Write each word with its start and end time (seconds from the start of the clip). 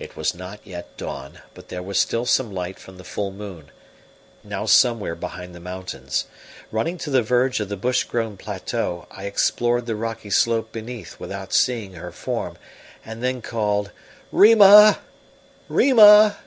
It 0.00 0.16
was 0.16 0.34
not 0.34 0.58
yet 0.66 0.96
dawn, 0.96 1.38
but 1.54 1.68
there 1.68 1.80
was 1.80 1.96
still 2.00 2.26
some 2.26 2.50
light 2.52 2.76
from 2.76 2.96
the 2.96 3.04
full 3.04 3.30
moon, 3.30 3.70
now 4.42 4.66
somewhere 4.66 5.14
behind 5.14 5.54
the 5.54 5.60
mountains. 5.60 6.24
Running 6.72 6.98
to 6.98 7.08
the 7.10 7.22
verge 7.22 7.60
of 7.60 7.68
the 7.68 7.76
bushgrown 7.76 8.36
plateau, 8.36 9.06
I 9.12 9.26
explored 9.26 9.86
the 9.86 9.94
rocky 9.94 10.30
slope 10.30 10.72
beneath 10.72 11.20
without 11.20 11.52
seeing 11.52 11.92
her 11.92 12.10
form, 12.10 12.58
and 13.04 13.22
then 13.22 13.40
called: 13.40 13.92
"Rima! 14.32 14.98
Rima!" 15.68 16.38